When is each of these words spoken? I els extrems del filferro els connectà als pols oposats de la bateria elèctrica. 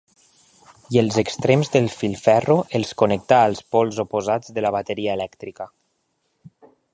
I 0.95 0.99
els 1.01 1.17
extrems 1.21 1.69
del 1.75 1.89
filferro 1.97 2.55
els 2.79 2.95
connectà 3.03 3.43
als 3.51 3.61
pols 3.77 4.01
oposats 4.05 4.57
de 4.57 4.65
la 4.67 4.73
bateria 4.79 5.15
elèctrica. 5.19 5.69